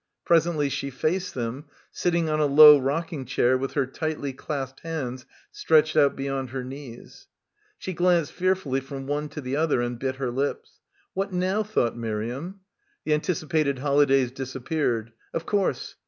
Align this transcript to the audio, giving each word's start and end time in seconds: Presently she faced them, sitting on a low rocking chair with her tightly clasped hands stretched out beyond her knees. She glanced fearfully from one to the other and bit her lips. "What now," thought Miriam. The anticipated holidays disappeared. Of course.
Presently 0.25 0.67
she 0.69 0.89
faced 0.89 1.35
them, 1.35 1.65
sitting 1.91 2.27
on 2.27 2.39
a 2.39 2.47
low 2.47 2.75
rocking 2.79 3.23
chair 3.23 3.55
with 3.55 3.73
her 3.73 3.85
tightly 3.85 4.33
clasped 4.33 4.79
hands 4.79 5.27
stretched 5.51 5.95
out 5.95 6.15
beyond 6.15 6.49
her 6.49 6.63
knees. 6.63 7.27
She 7.77 7.93
glanced 7.93 8.31
fearfully 8.31 8.79
from 8.79 9.05
one 9.05 9.29
to 9.29 9.41
the 9.41 9.55
other 9.55 9.79
and 9.79 9.99
bit 9.99 10.15
her 10.15 10.31
lips. 10.31 10.79
"What 11.13 11.31
now," 11.33 11.61
thought 11.61 11.95
Miriam. 11.95 12.61
The 13.05 13.13
anticipated 13.13 13.77
holidays 13.77 14.31
disappeared. 14.31 15.11
Of 15.35 15.45
course. 15.45 15.95